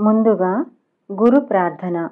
ముందుగా 0.00 0.64
గురు 1.12 1.40
ప్రార్థన. 1.40 2.08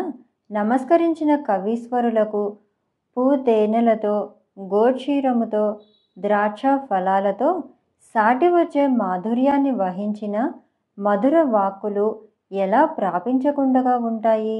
నమస్కరించిన 0.51 1.33
కవీశ్వరులకు 1.49 2.43
పూతేనెలతో 3.17 4.15
గోక్షీరముతో 4.73 5.65
ద్రాక్ష 6.17 6.63
ఫలాలతో 6.89 7.51
సాటి 8.15 8.49
వచ్చే 8.55 8.85
మాధుర్యాన్ని 9.01 9.73
వహించిన 9.83 10.37
మధుర 10.99 11.37
వాక్కులు 11.55 12.07
ఎలా 12.57 12.83
ప్రాపించకుండగా 12.99 13.95
ఉంటాయి? 14.11 14.59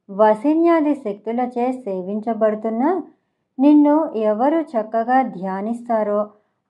వసిన్యాది 0.10 0.94
శక్తులచే 0.98 1.66
సేవించబడుతున్న 1.80 2.84
నిన్ను 3.58 3.96
ఎవరు 4.26 4.62
చక్కగా 4.72 5.20
ధ్యానిస్తారో 5.32 6.22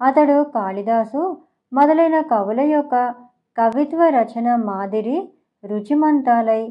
అతడు 0.01 0.37
కాళిదాసు 0.53 1.23
మొదలైన 1.71 2.17
కవుల 2.29 2.61
యొక్క 2.71 2.95
కవిత్వ 3.57 4.01
రచన 4.09 4.47
మాదిరి 4.67 5.17
రుచిమంతాలై 5.63 6.61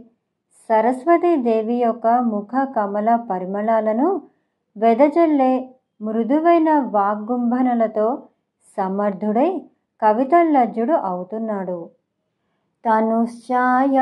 సరస్వతీదేవి 0.68 1.76
యొక్క 1.82 2.06
ముఖ 2.32 2.52
కమల 2.76 3.08
పరిమళాలను 3.30 4.08
వెదజల్లే 4.76 5.52
మృదువైన 6.00 6.70
వాగ్గుంభనలతో 6.96 8.08
సమర్థుడై 8.76 9.50
కవితల్లజ్జుడు 10.02 10.94
అవుతున్నాడు. 11.10 11.78
తనుశ్చాయాభిస్తే 12.84 13.96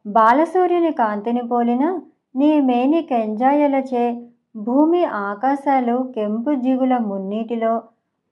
బాలసూర్యుని 0.06 0.92
కాంతిని 0.94 1.44
పోలిన 1.50 1.84
నీ 2.36 2.50
మేని 2.62 3.00
కెంజాయలచే 3.10 4.06
భూమి 4.60 5.02
ఆకాశాలు 5.26 5.96
కెంపు 6.16 6.52
జిగుల 6.62 6.94
మున్నీటిలో 7.06 7.74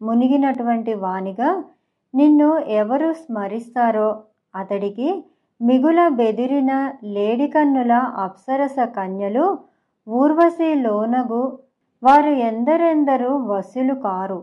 మునిగినటువంటి 0.01 0.93
వానిగా 0.99 1.49
నిన్ను 2.13 2.49
ఎవరు 2.75 3.09
స్మరిస్తారో 3.21 4.09
అతడికి 4.53 5.09
మిగుల 5.61 5.99
బెదిరిన 6.13 6.71
లేడికన్నుల 7.15 7.93
అప్సరస 8.23 8.77
కన్యలు 8.95 9.45
ఊర్వశి 10.07 10.71
లోనగు 10.81 11.43
వారు 12.03 12.31
ఎందరెందరూ 12.47 13.31
వసులు 13.49 13.95
కారు 14.01 14.39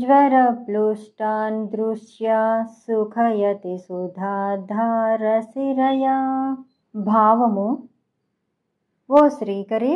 ज्वरप्लुष्टान् 0.00 1.68
दृश्या 1.68 2.64
सुखयति 2.64 3.78
सुधाधारशिरया। 3.78 6.56
భావము. 6.94 7.68
ఓ 9.10 9.28
శ్రీకరి 9.28 9.94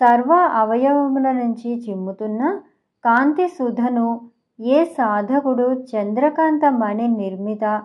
సర్వ 0.00 0.32
అవయవముల 0.32 1.32
నుంచి 1.32 1.70
చిమ్ముతున్న 1.76 2.60
కాంతి 3.04 3.48
సుధను 3.48 4.30
ఏ 4.58 4.84
సాధకుడు 4.84 5.72
చంద్రకాంత 5.72 6.64
మణి 6.64 7.08
నిర్మిత 7.08 7.82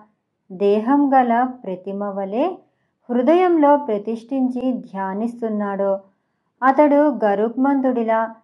దేహం 0.52 1.12
గల 1.14 1.44
ప్రతిమ 1.44 2.04
వలె 2.04 2.46
హృదయంలో 3.10 3.78
ప్రతిష్ఠించి 3.78 4.72
ధ్యానిస్తున్నాడో 4.72 6.00
అతడు 6.62 7.02
గరుక్మంతుడిలా 7.26 8.36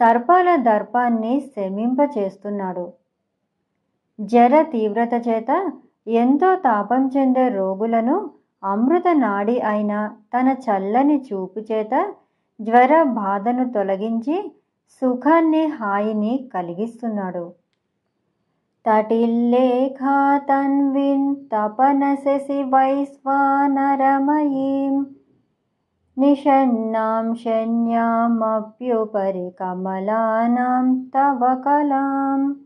సర్పాల 0.00 0.56
దర్పాన్ని 0.56 1.40
శమింపచేస్తున్నాడు. 1.40 2.92
జర 4.20 4.62
తీవ్రత 4.62 5.14
చేత 5.28 5.72
ఎంతో 6.06 6.56
తాపం 6.56 7.10
చెందే 7.16 7.48
రోగులను 7.48 8.16
అమృత 8.64 9.08
నాడి 9.08 9.60
అయిన 9.60 10.10
తన 10.34 10.48
చల్లని 10.48 11.24
చూపు 11.32 11.58
చేత 11.58 12.12
జ్వర 12.60 13.02
బాధను 13.02 13.72
తొలగించి 13.72 14.52
సుఖాన్ని 15.00 15.66
హాయిని 15.66 16.50
కలిగిస్తున్నాడు. 16.54 17.52
తటిల్లేఖా 18.86 20.38
తన్విన్ 20.38 21.36
తపనశసి 21.36 22.62
వైశ్వానరమయీం. 22.62 25.06
నిషన్నాం 26.18 27.34
శన్యామప్యుపరి 27.34 29.52
కమలానాం 29.60 31.10
తవ 31.14 31.62
కలాం. 31.66 32.56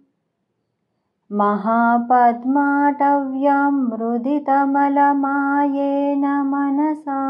మహాపద్మాటవ్యాం 1.30 3.74
మృదితమలమాయేన 3.90 6.26
మనసా 6.42 7.20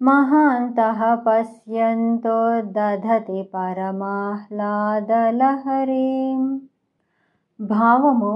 మహాంతః 0.00 1.14
పశ్యంతో 1.26 2.36
దధతి 2.76 3.50
పరమాహ్లాదలహరీం. 3.54 6.42
భావము 7.60 8.34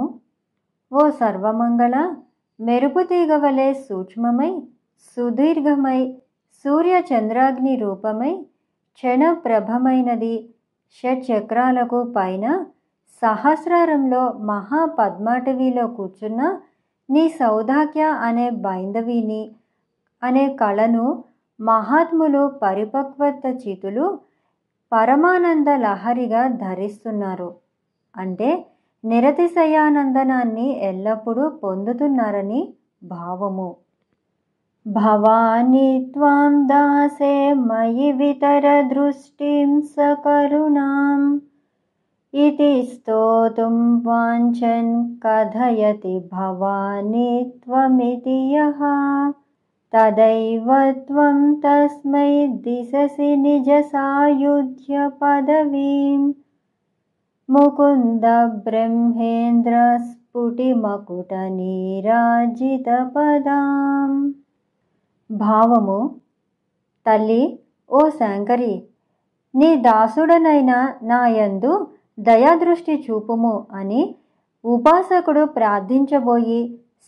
ఓ 0.92 1.10
సర్వమంగళ 1.10 1.96
మెరుపు 2.60 3.02
తీగవలే 3.02 3.74
సూక్ష్మమై 3.88 4.62
సుదీర్ఘమై 5.16 6.00
సూర్య 6.64 7.02
చంద్రాగ్ని 7.10 7.76
రూపమై 7.76 8.46
క్షణప్రభమైనది 8.96 10.34
షట్చక్రాలకు 10.96 11.98
పైన 12.16 12.44
సహస్రారంలో 13.22 14.32
మహాపద్మాటవిలో 14.32 15.86
కూర్చున్న 15.86 16.58
నీ 17.10 17.28
సౌధాక్య 17.28 18.02
అనే 18.02 18.50
బైందవిని 18.50 19.50
అనే 20.22 20.56
కళను 20.60 21.24
మహాత్ములు 21.60 22.52
పరిపక్వత 22.62 23.46
చితులు 23.46 24.18
పరమానంద 24.92 25.68
లహరిగా 25.68 26.48
ధరిస్తున్నారు. 26.48 27.54
అంటే 28.16 28.66
నిరతిశయానందనాన్ని 29.04 30.78
ఎల్లప్పుడూ 30.88 31.48
పొందుతున్నారని 31.48 32.74
భావము. 33.02 33.76
భవాని 34.86 36.10
త్వాం 36.14 36.66
దాసే 36.66 37.52
మయి 37.52 38.12
వితర 38.12 38.80
దృష్టిం 38.80 39.82
సకరుణాం 39.82 41.40
ఇతి 42.34 42.72
స్తోతుం 42.88 43.76
వాంఛన్ 44.04 44.90
కథయతి 45.22 46.16
భవాని 46.32 47.30
త్వమితి 47.62 48.36
యః 48.50 48.80
తదైవ 49.92 50.68
త్వం 51.00 51.38
తస్మై 51.62 52.32
దిశసి 52.64 53.30
నిజ 53.38 53.68
సాయుధ్య 53.92 55.08
పదవీం 55.20 56.20
ముకుంద 57.48 58.24
బ్రహ్మేంద్ర 58.64 59.74
స్ఫుటిమకుట 60.04 61.32
నీరాజిత 61.54 62.88
పదాం 63.14 64.12
భావము 65.30 66.00
తల్లి 67.06 67.42
ఓ 67.90 68.02
శంకరి 68.14 68.74
నీ 69.54 69.70
దాసుడనైన 69.82 70.72
నాయందు 71.02 71.72
దయాదృష్టి 72.18 72.94
చూపుము 73.08 73.66
అని 73.72 74.02
ఉపాసకుడు 74.64 75.44
ప్రార్థించబోయి 75.44 76.60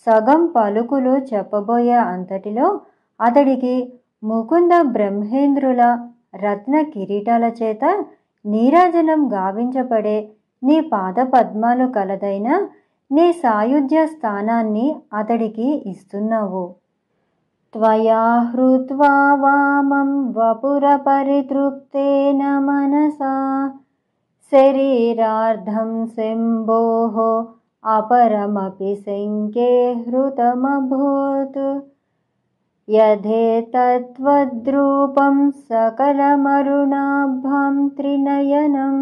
సగం 0.06 0.42
పలుకులు 0.46 1.14
చెప్పబోయే 1.30 1.98
అంతటిలో 2.12 2.80
అతడికి 3.20 3.74
ముకుంద 4.22 4.72
బ్రహ్మేంద్రుల 4.92 5.82
రత్న 6.34 6.82
కిరీటాల 6.82 7.44
చేత 7.60 7.84
నీరాజనం 8.44 9.20
గావించబడే 9.32 10.18
నీ 10.62 10.76
పాద 10.92 11.18
పద్మాలు 11.32 11.86
కలదైన 11.88 12.48
నీ 13.10 13.32
సాయుధ్య 13.32 14.06
స్థానాన్ని 14.06 14.86
అతడికి 15.12 15.68
ఇస్తున్నావు. 15.86 16.64
త్వయా 17.74 18.22
హృత్వా 18.52 19.12
వామం 19.34 20.10
వపుర 20.32 20.96
పరితృప్తేన 20.96 22.42
మనసా 22.58 23.32
శరీరార్ధం 24.51 25.91
శంభోः 26.15 27.15
अपरमपि 27.83 28.91
शङ्के 28.97 29.71
हृतमभूत् 30.03 31.59
यथेतत्त्वद्रूपं 32.87 34.15
सकलमरुणाभं 35.67 36.95
त्रिनयनं 37.97 38.97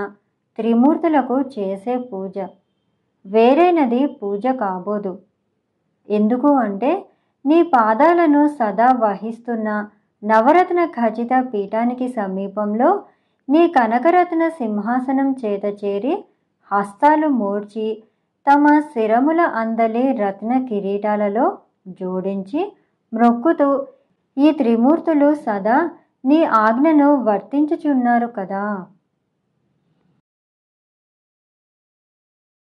త్రిమూర్తులకు 0.58 1.36
చేసే 1.54 1.94
పూజ. 2.08 2.36
వేరైనది 3.24 4.00
పూజ 4.16 4.46
కాబోదు. 4.62 5.12
ఎందుకు 6.08 6.50
అంటే 6.58 6.92
నీ 7.44 7.58
పాదాలను 7.72 8.42
సదా 8.58 8.88
వహిస్తున్న 9.00 9.68
నవరత్న 10.22 10.80
ఖచ్చిత 10.96 11.32
పీఠానికి 11.50 12.06
సమీపంలో 12.12 12.90
నీ 13.48 13.62
కనకరత్న 13.68 14.42
సింహాసనం 14.58 15.28
చేత 15.42 15.64
చేరి 15.82 16.14
హస్తాలు 16.70 17.28
మూడ్చి 17.40 17.88
తమ 18.46 18.64
శిరముల 18.92 19.40
అందలి 19.54 20.04
రత్న 20.18 20.52
కిరీటాలలో 20.68 21.46
జోడించి 21.98 22.62
మ్రొక్కుతూ 23.12 23.68
ఈ 24.36 24.52
త్రిమూర్తులు 24.52 25.34
సదా 25.44 25.78
నీ 26.24 26.38
ఆజ్ఞను 26.60 27.08
వర్తించుచున్నారు 27.22 28.28
కదా. 28.38 28.64